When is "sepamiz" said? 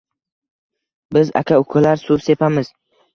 2.29-2.73